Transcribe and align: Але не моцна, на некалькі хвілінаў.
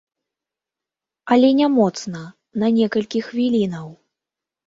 Але 1.33 1.49
не 1.59 1.67
моцна, 1.75 2.23
на 2.63 2.67
некалькі 2.79 3.19
хвілінаў. 3.27 3.87